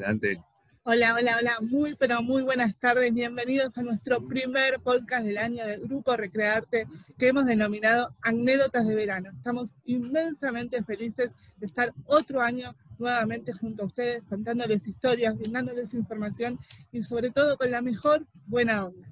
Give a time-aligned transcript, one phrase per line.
[0.00, 0.36] Adelante.
[0.82, 1.56] Hola, hola, hola.
[1.62, 3.14] Muy, pero muy buenas tardes.
[3.14, 6.86] Bienvenidos a nuestro primer podcast del año del Grupo Recrearte
[7.16, 9.30] que hemos denominado Anécdotas de Verano.
[9.34, 16.58] Estamos inmensamente felices de estar otro año nuevamente junto a ustedes, contándoles historias, brindándoles información
[16.92, 19.08] y sobre todo con la mejor buena onda.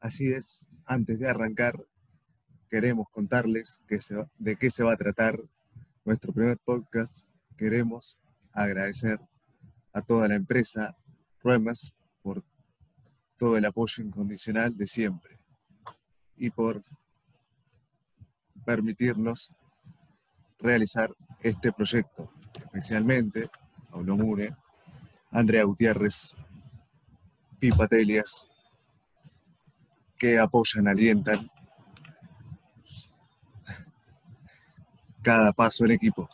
[0.00, 1.74] Así es, antes de arrancar,
[2.70, 5.38] queremos contarles que se va- de qué se va a tratar
[6.06, 7.28] nuestro primer podcast.
[7.58, 8.16] Queremos
[8.52, 9.20] agradecer
[9.96, 10.94] a toda la empresa
[11.42, 12.44] Ruemas por
[13.38, 15.38] todo el apoyo incondicional de siempre
[16.36, 16.84] y por
[18.66, 19.54] permitirnos
[20.58, 23.48] realizar este proyecto, especialmente
[23.90, 24.54] Paulo Mure,
[25.30, 26.34] Andrea Gutiérrez,
[27.58, 28.46] Pipa Telias,
[30.18, 31.50] que apoyan, alientan
[35.22, 36.28] cada paso del equipo.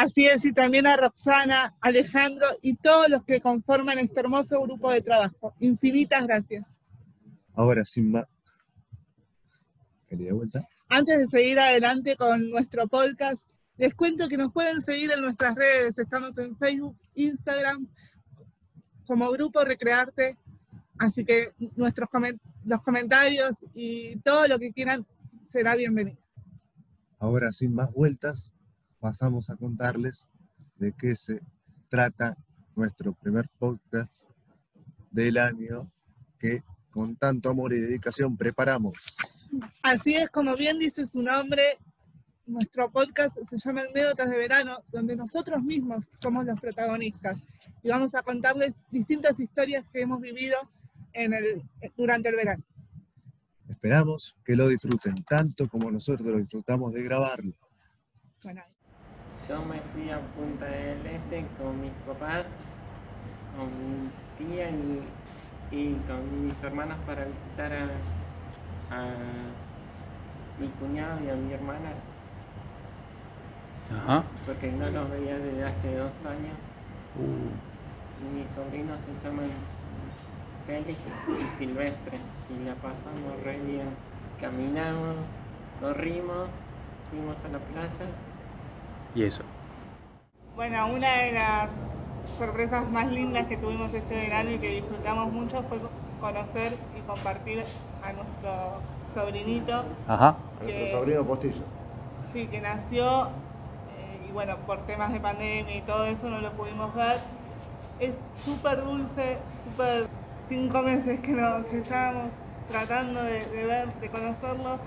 [0.00, 4.90] Así es, y también a Roxana, Alejandro y todos los que conforman este hermoso grupo
[4.90, 5.54] de trabajo.
[5.60, 6.64] Infinitas gracias.
[7.54, 8.24] Ahora sin más.
[10.08, 10.66] ¿Quería de vuelta?
[10.88, 15.54] Antes de seguir adelante con nuestro podcast, les cuento que nos pueden seguir en nuestras
[15.54, 15.98] redes.
[15.98, 17.86] Estamos en Facebook, Instagram,
[19.06, 20.38] como Grupo Recrearte.
[20.98, 25.04] Así que nuestros comen- los comentarios y todo lo que quieran
[25.46, 26.16] será bienvenido.
[27.18, 28.50] Ahora sin más vueltas,
[29.00, 30.30] pasamos a contarles
[30.76, 31.40] de qué se
[31.88, 32.36] trata
[32.76, 34.24] nuestro primer podcast
[35.10, 35.90] del año
[36.38, 38.98] que con tanto amor y dedicación preparamos.
[39.82, 41.78] Así es, como bien dice su nombre,
[42.46, 47.38] nuestro podcast se llama Anécdotas de Verano, donde nosotros mismos somos los protagonistas
[47.82, 50.56] y vamos a contarles distintas historias que hemos vivido
[51.12, 51.62] en el,
[51.96, 52.62] durante el verano.
[53.68, 57.54] Esperamos que lo disfruten tanto como nosotros lo disfrutamos de grabarlo.
[58.42, 58.62] Bueno,
[59.34, 62.46] Yo me fui a Punta del Este con mis papás,
[63.56, 65.08] con mi tía y,
[65.70, 67.84] y con mis hermanas para visitar a,
[68.90, 69.14] a
[70.58, 71.94] mi cuñado y a mi hermana,
[73.90, 74.24] Ajá.
[74.46, 76.58] porque no los veía desde hace dos años.
[77.14, 77.50] Uh,
[78.20, 79.50] Y mis sobrinos se llaman
[80.66, 82.18] Félix y Silvestre
[82.48, 83.96] y la pasamos re bien.
[84.40, 85.16] Caminamos,
[85.80, 86.48] corrimos,
[87.10, 88.06] fuimos a la playa
[89.14, 89.42] y eso.
[90.54, 91.68] Bueno, una de las
[92.38, 95.78] sorpresas más lindas que tuvimos este verano y que disfrutamos mucho fue
[96.20, 97.64] conocer y compartir
[98.02, 98.80] a nuestro
[99.14, 100.36] sobrinito Ajá.
[100.60, 101.62] A nuestro sobrino postizo.
[102.32, 106.52] Sí, que nació eh, y bueno, por temas de pandemia y todo eso no lo
[106.52, 107.18] pudimos ver.
[107.98, 110.06] Es súper dulce, súper
[110.48, 112.30] cinco meses que, no, que estábamos
[112.68, 114.78] tratando de, de ver, de conocerlo,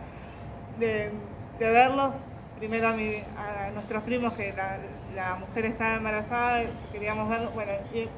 [0.79, 1.12] de,
[1.59, 2.16] de verlos.
[2.63, 4.78] Primero a, mi- a nuestros primos, que la,
[5.13, 6.62] la mujer estaba embarazada,
[6.94, 7.51] queríamos verlo.
[7.51, 7.74] Bueno,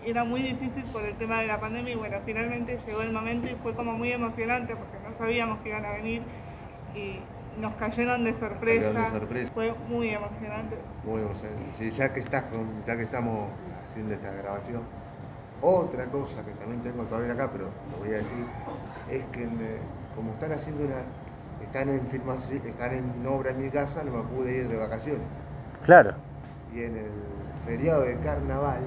[0.05, 3.49] era muy difícil por el tema de la pandemia y bueno, finalmente llegó el momento
[3.49, 6.21] y fue como muy emocionante porque no sabíamos que iban a venir
[6.93, 7.21] y
[7.59, 8.83] nos cayeron de sorpresa.
[8.83, 9.51] Cayeron de sorpresa.
[9.51, 10.77] Fue muy emocionante.
[11.03, 11.63] Muy emocionante.
[11.79, 13.49] Sí, ya que estás con, ya que estamos
[13.89, 14.83] haciendo esta grabación,
[15.59, 18.45] otra cosa que también tengo que ver acá, pero lo voy a decir,
[19.09, 19.79] es que me-
[20.15, 21.01] como están haciendo una,
[21.65, 25.27] están en filmación, están en obra en mi casa, no me pude ir de vacaciones.
[25.83, 26.13] Claro.
[26.73, 27.11] Y en el
[27.65, 28.81] feriado de carnaval,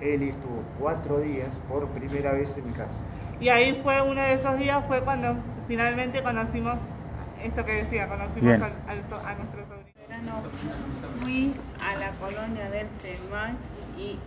[0.00, 2.98] Eli estuvo cuatro días por primera vez en mi casa.
[3.40, 5.36] Y ahí fue uno de esos días, fue cuando
[5.66, 6.76] finalmente conocimos
[7.44, 8.62] esto que decía, conocimos Bien.
[8.62, 9.88] al- al so- a nuestro sobrino.
[10.08, 10.42] verano
[11.20, 13.58] fui a la colonia del Semán
[13.96, 14.18] y,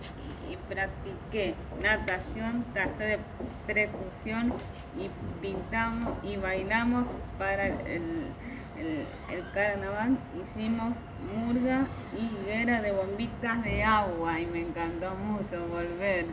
[0.49, 3.19] y practiqué natación, clase de
[3.67, 4.53] percusión
[4.97, 5.09] y
[5.41, 7.07] pintamos y bailamos
[7.37, 8.33] para el,
[8.77, 10.17] el- el carnaval.
[10.41, 10.95] Hicimos
[11.35, 16.25] murga y guerra de bombitas de agua y me encantó mucho volver.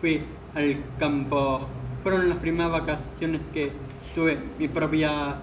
[0.00, 0.20] fui
[0.54, 1.68] al campo.
[2.02, 3.70] Fueron las primeras vacaciones que
[4.14, 5.36] tuve mi propia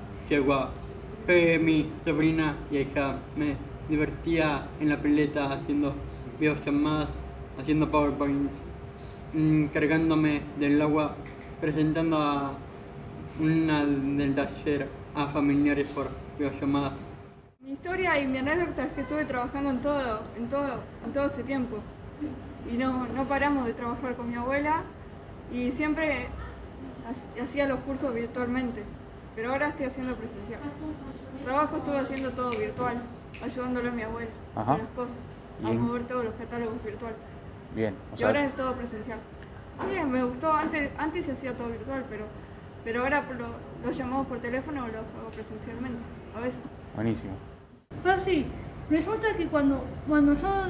[1.59, 3.17] mi sobrina y hija.
[3.35, 3.55] Me
[3.89, 5.93] divertía en la pileta haciendo
[6.39, 7.09] videollamadas,
[7.59, 8.51] haciendo PowerPoint,
[9.33, 11.15] mm, cargándome del agua,
[11.59, 12.51] presentando a
[13.41, 16.93] una del taller a familiares por videollamadas.
[17.59, 21.25] Mi historia y mi anécdota es que estuve trabajando en todo, en todo, en todo
[21.25, 21.77] este tiempo.
[22.71, 24.83] Y no, no paramos de trabajar con mi abuela
[25.51, 26.27] y siempre
[27.05, 28.83] ha- hacía los cursos virtualmente.
[29.35, 30.59] Pero ahora estoy haciendo presencial.
[31.43, 33.01] Trabajo estuve haciendo todo virtual,
[33.43, 34.65] ayudándole a mi abuela Ajá.
[34.73, 35.15] con las cosas,
[35.63, 35.81] a Bien.
[35.81, 37.13] mover todos los catálogos virtual.
[37.75, 37.95] Bien.
[38.11, 39.19] O Y sea, ahora es todo presencial.
[39.89, 42.25] Bien, me gustó, antes, antes yo hacía todo virtual, pero,
[42.83, 45.99] pero ahora lo- los llamamos por teléfono o los hago presencialmente,
[46.35, 46.59] a veces.
[46.95, 47.31] buenísimo.
[48.03, 48.45] Pero sí,
[48.89, 50.65] resulta que cuando, cuando yo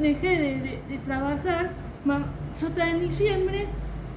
[0.00, 1.70] dejé de, de- de trabajar,
[2.60, 3.66] yo estaba en diciembre,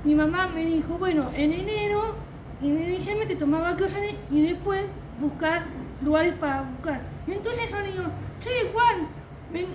[0.05, 2.15] mi mamá me dijo, bueno, en enero,
[2.61, 4.85] y en diciembre te tomaba vacaciones y después
[5.19, 5.63] buscar
[6.03, 7.01] lugares para buscar.
[7.27, 8.03] Y entonces yo le digo,
[8.39, 9.07] che Juan,
[9.51, 9.67] ven,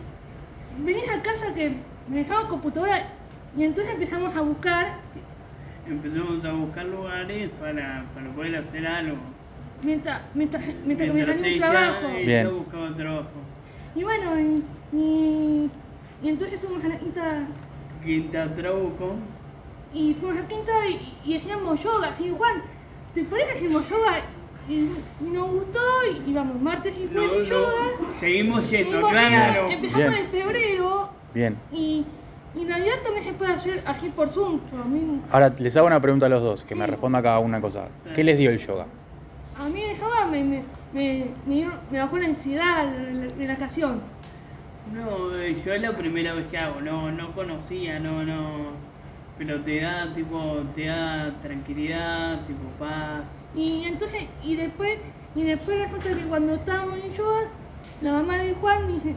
[0.85, 1.77] venís a casa que
[2.09, 3.07] me dejamos computadora.
[3.57, 4.97] Y entonces empezamos a buscar
[5.87, 9.17] Empezamos a buscar lugares para, para poder hacer algo.
[9.83, 12.09] mientras, mientras, mientras, que me Mientras salía un trabajo.
[12.25, 12.57] Bien.
[12.57, 13.31] buscaba trabajo.
[13.95, 14.65] Y bueno, y,
[14.97, 15.71] y,
[16.23, 17.47] y entonces fuimos a la quinta
[18.05, 19.17] Quinta Trauco.
[19.95, 22.15] Y fuimos a la quinta y, y hacíamos yoga.
[22.19, 22.63] Y digo, Juan,
[23.15, 24.21] ¿te parece que hacemos yoga?
[24.69, 25.81] Y, y nos gustó
[26.27, 27.73] y íbamos martes y No, jueves no, yoga.
[28.21, 29.69] seguimos yendo, Seguimos claro.
[29.71, 31.57] Empezamos en febrero Bien.
[31.73, 32.05] y,
[32.55, 34.61] y en realidad también se puede hacer así por Zoom.
[34.71, 37.41] pero a mí, Ahora les hago una pregunta a los dos, que me responda cada
[37.41, 37.89] una cosa.
[38.15, 38.87] ¿Qué les dio el yoga?
[39.59, 40.63] a mí el yoga me, me,
[40.95, 44.01] me, me, dio- me bajó la ansiedad, la, la relajación.
[44.93, 48.92] No, eh, yo es la primera vez que hago, no, no conocía, no, no.
[49.39, 53.25] Pero te da tipo, te da tranquilidad, tipo paz.
[53.55, 54.99] Y entonces, y después,
[55.35, 57.41] y después resulta que cuando estábamos en yoga,
[58.03, 59.15] la mamá de Juan dice,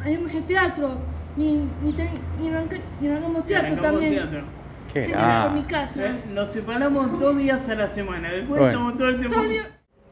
[0.00, 0.98] haremos el teatro.
[1.36, 2.10] Y, y, te-
[2.42, 4.14] y, arranca- y arrancamos Y teatro arrancamos también.
[4.14, 4.44] teatro.
[4.94, 6.06] Qué mi casa.
[6.06, 8.66] Eh, Nos separamos dos días a la semana, después Bueno.
[8.66, 9.38] estamos todo el tiempo.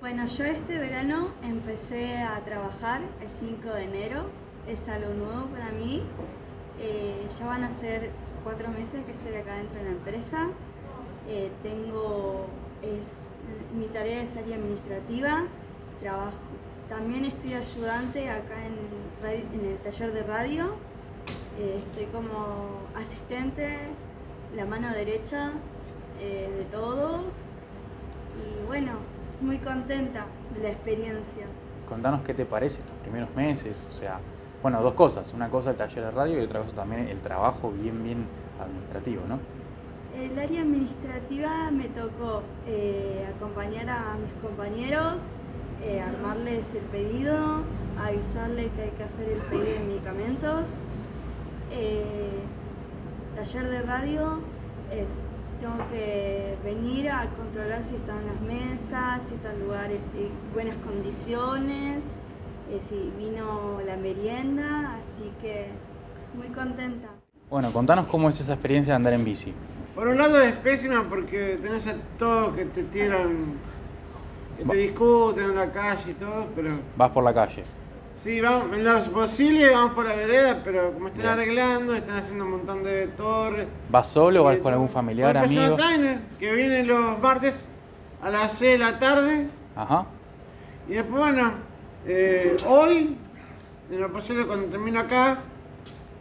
[0.00, 4.26] Bueno, yo este verano empecé a trabajar el 5 de enero.
[4.68, 6.02] Es algo nuevo para mí.
[6.80, 8.10] Eh, ya van a ser
[8.42, 10.48] cuatro meses que estoy acá dentro de la empresa.
[11.28, 12.46] Eh, tengo,
[12.82, 13.28] es,
[13.76, 15.44] mi tarea es área administrativa.
[16.00, 16.32] Trabajo,
[16.88, 20.74] también estoy ayudante acá en, el taller de radio.
[21.58, 23.78] Eh, estoy como asistente,
[24.54, 25.52] la mano derecha
[26.18, 27.24] de todos.
[28.36, 28.92] Y bueno,
[29.40, 31.46] muy contenta de la experiencia.
[31.88, 33.86] Contanos qué te parece estos primeros meses.
[33.88, 34.20] O sea,
[34.64, 35.30] bueno, dos cosas.
[35.34, 38.24] Una cosa el taller de radio y otra cosa también el trabajo bien, bien
[38.58, 39.38] administrativo, ¿no?
[40.18, 45.16] El área administrativa me tocó eh, acompañar a mis compañeros,
[45.82, 47.60] eh, armarles el pedido,
[47.98, 50.76] avisarles que hay que hacer el pedido de medicamentos.
[51.70, 52.40] Eh,
[53.36, 54.38] taller de radio
[54.90, 55.08] es,
[55.60, 62.00] tengo que venir a controlar si están las mesas, si están lugares en buenas condiciones,
[62.70, 65.68] eh, si vino la merienda, así que
[66.36, 67.08] muy contenta.
[67.50, 69.52] Bueno, contanos cómo es esa experiencia de andar en bici.
[69.94, 73.54] Por un lado es pésima porque tenés a todos que te tiran,
[74.58, 77.62] que te discuten en la calle y todo, pero Vas por la calle.
[78.16, 81.32] sí, vamos, en lo posible vamos por la vereda, pero como están Bien.
[81.34, 83.66] arreglando, están haciendo un montón de torres.
[83.88, 85.76] ¿Vas solo o vas con algún familiar, amigo?
[85.76, 87.64] trainer, que vienen los martes
[88.20, 89.46] a las 6 de la tarde.
[89.76, 90.06] Ajá.
[90.88, 91.52] Y después, bueno,
[92.06, 93.16] eh, hoy,
[93.90, 95.38] en lo posible cuando termino acá,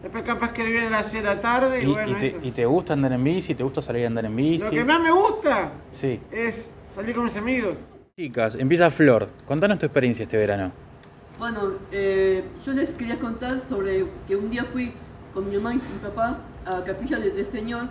[0.02, 2.28] después capaz que viene a las 6 de la tarde y, ¿Y, bueno, y te,
[2.28, 2.38] eso.
[2.44, 3.56] y te gusta andar en bici?
[3.56, 4.66] ¿Te gusta salir a andar en bici?
[4.66, 6.20] Lo que más me gusta Sí.
[6.32, 7.76] es salir con mis amigos.
[8.16, 9.30] Chicas, empieza Flor.
[9.46, 10.72] Contanos tu experiencia este verano.
[11.40, 14.94] Bueno, eh, yo les quería contar sobre que un día fui
[15.34, 17.86] con mi mamá y mi papá a Capilla de- del Señor,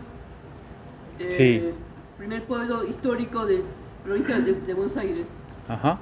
[1.19, 1.71] eh, Sí.
[2.19, 3.63] primer pueblo histórico de
[4.05, 5.27] provincia de, de Buenos Aires.
[5.69, 5.99] Ajá.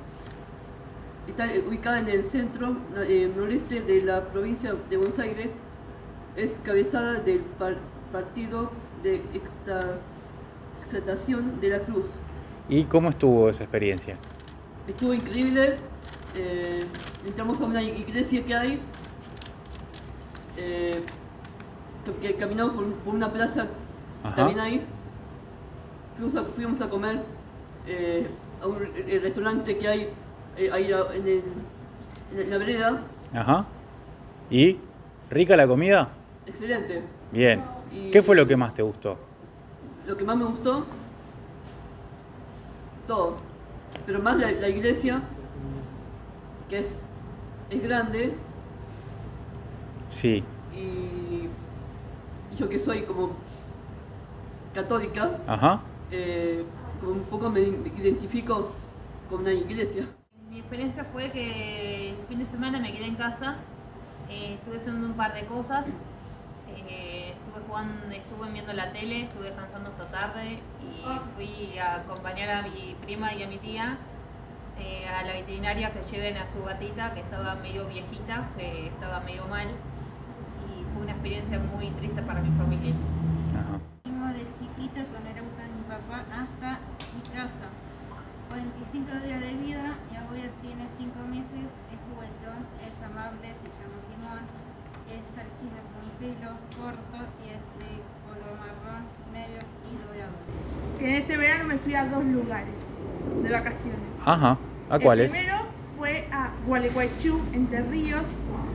[1.31, 5.47] Está ubicada en el centro eh, noreste de la provincia de Buenos Aires.
[6.37, 7.77] Es cabezada del par-
[8.13, 8.71] partido
[9.05, 9.23] de
[10.83, 12.07] exaltación de la cruz.
[12.69, 14.17] ¿Y cómo estuvo esa experiencia?
[14.89, 15.77] Estuvo increíble.
[16.35, 16.85] eh,
[17.27, 18.81] entramos a una iglesia que hay.
[20.57, 21.01] eh,
[22.21, 23.67] que, caminamos por, por una plaza
[24.25, 24.35] Ajá.
[24.35, 24.83] también hay.
[26.17, 27.21] Fuimos a, fuimos a comer
[27.87, 28.27] eh,
[28.61, 30.09] a un el restaurante que hay
[30.57, 31.43] ahí a- en, el-
[32.41, 33.03] en la vereda.
[33.35, 33.67] Ajá.
[34.51, 34.79] ¿Y?
[35.31, 36.09] ¿Rica la comida?
[36.47, 37.03] Excelente.
[37.33, 37.63] Bien.
[37.93, 39.17] Y- ¿Qué fue lo que más te gustó?
[40.07, 40.85] Lo que más me gustó,
[43.07, 43.37] todo.
[44.07, 45.21] Pero más la, la iglesia,
[46.69, 47.01] que es,
[47.71, 48.35] es grande,
[50.11, 50.43] Sí.
[50.75, 51.49] y
[52.53, 53.31] y yo que soy como
[54.75, 55.83] católica, Ajá.
[56.11, 56.65] eh,
[57.01, 58.73] como un poco me identifico
[59.29, 60.05] con una iglesia.
[60.71, 63.57] Mi experiencia fue que el fin de semana me quedé en casa,
[64.29, 66.05] eh, estuve haciendo un par de cosas,
[66.89, 72.51] eh, estuve jugando, estuve viendo la tele, estuve descansando hasta tarde y fui a acompañar
[72.51, 73.99] a mi prima y a mi tía
[74.79, 79.19] eh, a la veterinaria que lleven a su gatita que estaba medio viejita, que estaba
[79.23, 82.95] medio mal y fue una experiencia muy triste para mi familia.
[83.59, 83.81] Ajá.
[84.35, 86.79] De chiquita con el auto de mi papá hasta
[87.13, 87.90] mi casa.
[88.51, 93.95] 45 días de vida, mi abuelo tiene 5 meses, es juguetón, es amable, se llama
[94.11, 94.43] Simón,
[95.07, 100.35] es alquilo con pelo corto y es de color marrón, negro y doblado.
[100.99, 102.75] En este verano me fui a dos lugares
[103.41, 104.01] de vacaciones.
[104.27, 104.59] Ajá,
[104.91, 105.31] ¿a cuáles?
[105.31, 105.59] Primero
[105.97, 108.27] fue a Gualeguaychú, Entre Ríos,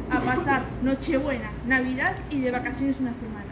[0.10, 3.52] a pasar Nochebuena, Navidad y de vacaciones una semana.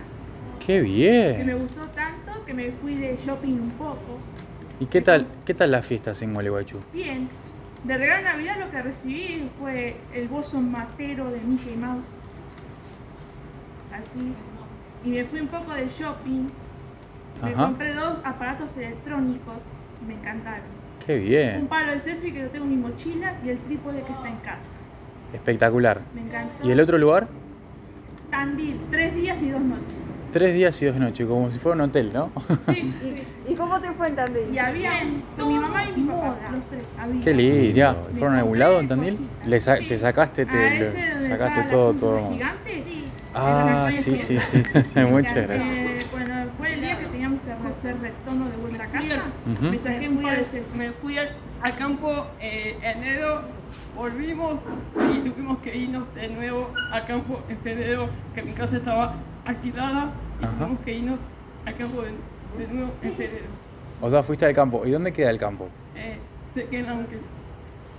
[0.65, 1.35] ¡Qué bien!
[1.35, 4.19] Que me gustó tanto que me fui de shopping un poco.
[4.79, 6.79] ¿Y qué tal, qué tal las fiestas en Gualeguaychú?
[6.93, 7.27] Bien.
[7.83, 12.05] De regalo de Navidad lo que recibí fue el bolso matero de Mickey Mouse.
[13.93, 14.33] Así.
[15.05, 16.47] Y me fui un poco de shopping.
[17.43, 17.65] Me Ajá.
[17.65, 19.57] compré dos aparatos electrónicos.
[20.07, 20.63] Me encantaron.
[21.05, 21.67] Qué Un bien.
[21.67, 24.37] palo de selfie que lo tengo en mi mochila y el trípode que está en
[24.37, 24.69] casa.
[25.33, 26.01] Espectacular.
[26.15, 26.65] Me encantó.
[26.67, 27.27] ¿Y el otro lugar?
[28.31, 29.95] Tandil, tres días y dos noches.
[30.33, 32.31] Tres días y dos noches, como si fuera un hotel, ¿no?
[32.65, 33.15] Sí, sí.
[33.49, 34.49] ¿Y cómo te fue en Tandil?
[34.51, 34.91] Y había
[35.37, 36.83] con mi mamá y mi papá, los tres.
[36.99, 37.23] Había.
[37.23, 38.07] Qué lindo.
[38.11, 39.29] Me ¿Fueron a algún lado en Tandil?
[39.45, 39.85] Le sa- Sí.
[39.85, 42.31] ¿Te sacaste, te, le- ese donde sacaste todo, la todo?
[42.33, 43.05] gigante, sí.
[43.35, 46.11] Ah, En sí, sí, sí, sí, sí, muchas Eh, gracias.
[46.11, 49.21] bueno, fue el día que teníamos que hacer retorno de vuelta a casa.
[49.51, 49.65] Ujú.
[49.71, 50.63] Me saqué un par de.
[50.75, 51.29] Me fui al,
[51.61, 53.41] al campo eh, enero,
[53.95, 54.61] volvimos
[55.15, 60.11] y tuvimos que irnos de nuevo al campo en febrero, que mi casa estaba alquilada
[60.41, 60.57] y Ajá.
[60.57, 61.19] tuvimos que irnos
[61.65, 62.11] al campo de,
[62.65, 63.45] de nuevo en febrero.
[64.01, 64.85] O sea, fuiste al campo.
[64.85, 65.67] ¿Y dónde queda el campo?
[65.95, 66.17] Eh,
[66.55, 67.17] de que aunque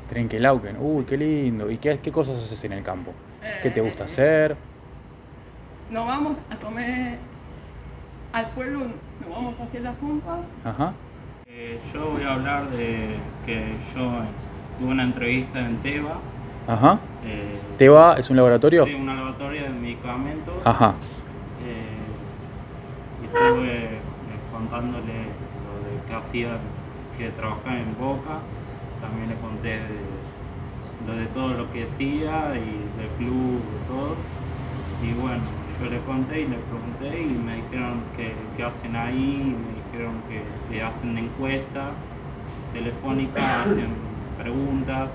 [0.08, 0.76] Trenquelauquen.
[0.78, 1.70] Uy, qué lindo.
[1.70, 3.12] ¿Y qué, qué cosas haces en el campo?
[3.62, 4.56] ¿Qué te Eh, gusta hacer?
[5.90, 7.18] nos vamos a comer
[8.32, 10.40] al pueblo, nos vamos a hacer las compras.
[10.64, 10.92] Ajá.
[11.46, 14.10] Eh, yo voy a hablar de que yo
[14.78, 16.18] tuve una entrevista en Teba.
[16.66, 16.98] Ajá.
[17.24, 18.84] eh, ¿Teba es un laboratorio?
[18.86, 20.54] Sí, un laboratorio de medicamentos.
[20.66, 20.94] Ajá.
[21.64, 22.03] Eh,
[23.34, 23.98] estuve eh,
[24.52, 25.18] contándole
[25.66, 26.58] lo de que hacía,
[27.18, 28.38] que trabajaba en Boca.
[29.00, 30.00] También le conté de,
[31.06, 34.16] lo de todo lo que hacía y del club, de todo.
[35.02, 35.42] Y bueno,
[35.80, 40.14] yo le conté y le pregunté y me dijeron que, que hacen ahí, me dijeron
[40.28, 41.90] que, que hacen encuestas
[42.72, 43.88] telefónicas, hacen
[44.38, 45.10] preguntas,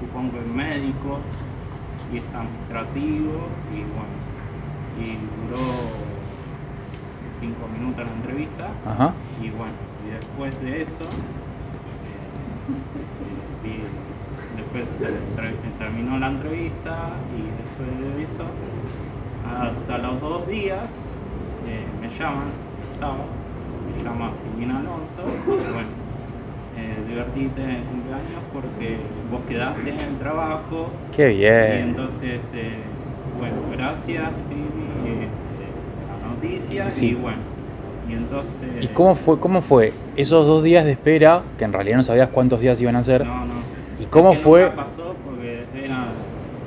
[0.00, 1.20] supongo, que médicos
[2.12, 4.14] y es administrativo y bueno,
[5.00, 5.16] y
[5.48, 6.03] duró
[7.44, 9.14] cinco minutos la entrevista Ajá.
[9.42, 9.72] y bueno,
[10.06, 12.30] y después de eso, eh,
[13.62, 13.84] vi-
[14.56, 14.88] después
[15.78, 18.44] terminó la entrevista y después de eso,
[19.52, 20.88] hasta los dos días,
[21.66, 22.48] eh, me llaman,
[22.88, 23.24] el sábado,
[23.86, 25.88] me llama Silvina Alonso, y bueno,
[26.76, 28.96] eh, divertite en el cumpleaños porque
[29.30, 30.88] vos quedaste en el trabajo.
[31.12, 31.88] Qué Y bien.
[31.90, 32.80] entonces, eh,
[33.38, 34.93] bueno, gracias, Silvi,
[36.90, 37.08] Sí.
[37.08, 37.38] y bueno.
[38.08, 38.54] Y entonces...
[38.80, 42.28] ¿Y cómo fue, cómo fue esos dos días de espera, que en realidad no sabías
[42.28, 43.24] cuántos días iban a ser?
[43.24, 43.54] No, no.
[43.98, 44.62] ¿Y cómo Es que fue?
[44.64, 46.04] Nunca pasó porque era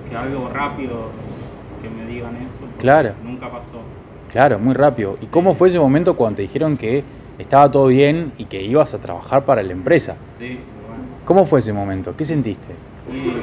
[0.09, 1.09] que algo rápido
[1.81, 2.57] que me digan eso.
[2.79, 3.11] Claro.
[3.23, 3.81] Nunca pasó.
[4.31, 5.17] Claro, muy rápido.
[5.21, 7.03] ¿Y cómo fue ese momento cuando te dijeron que
[7.37, 10.15] estaba todo bien y que ibas a trabajar para la empresa?
[10.37, 11.03] Sí, bueno.
[11.25, 12.15] ¿Cómo fue ese momento?
[12.15, 12.73] ¿Qué sentiste?
[13.11, 13.41] Y bueno,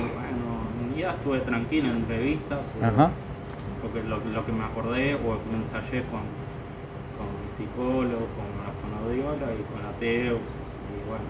[0.88, 2.59] un día estuve tranquilo en entrevistas.
[2.83, 3.11] Ajá.
[3.85, 6.25] Porque lo, lo que me acordé o que ensayé con,
[7.19, 10.41] con mi psicólogo, con la fonoaudióloga y con la Teus.
[10.41, 11.25] Y bueno,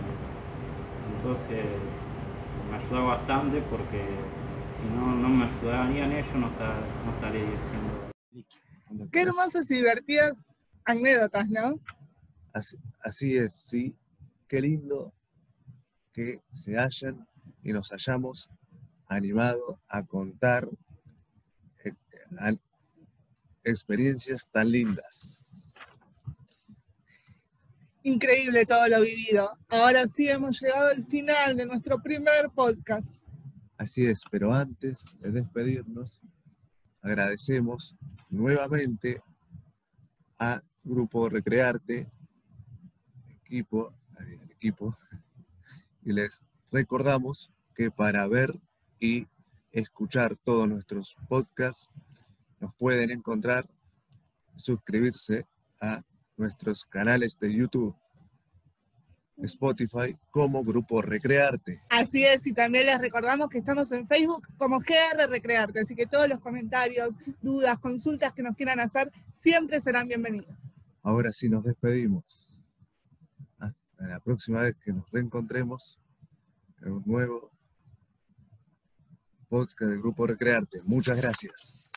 [1.17, 1.65] entonces
[2.71, 4.03] me ayudó bastante porque
[4.79, 9.11] si no, no me ayudarían ellos, no, esta- no estaría diciendo.
[9.11, 10.35] Qué hermosas y divertidas
[10.85, 11.81] anécdotas, ¿no?
[12.53, 13.97] Así, así es, sí.
[14.47, 15.13] Qué lindo
[16.13, 17.27] que se hayan
[17.65, 18.49] y nos hayamos
[19.09, 20.69] animado a contar
[22.41, 22.57] eh,
[23.65, 25.45] experiencias tan lindas.
[28.03, 29.57] Increíble todo lo vivido.
[29.69, 33.07] Ahora sí hemos llegado al final de nuestro primer podcast.
[33.79, 36.21] Así es, pero antes de despedirnos,
[37.01, 37.97] agradecemos
[38.29, 39.23] nuevamente
[40.39, 42.07] a Grupo Recrearte,
[43.43, 44.97] equipo, al equipo,
[46.05, 48.61] y les recordamos que para ver
[49.01, 49.27] y
[49.73, 51.91] escuchar todos nuestros podcasts
[52.65, 53.69] nos pueden encontrar,
[54.57, 55.47] suscribirse
[55.83, 56.03] a
[56.39, 57.95] nuestros canales de YouTube,
[59.37, 61.83] Spotify como Grupo Recrearte.
[61.91, 66.07] Así es, y también les recordamos que estamos en Facebook como GR Recrearte, así que
[66.07, 67.11] todos los comentarios,
[67.43, 70.57] dudas, consultas que nos quieran hacer siempre serán bienvenidos.
[71.03, 72.57] Ahora sí nos despedimos.
[73.59, 75.99] Hasta la próxima vez que nos reencontremos
[76.81, 77.51] en un nuevo
[79.51, 80.81] podcast del Grupo Recrearte.
[80.83, 81.94] Muchas gracias.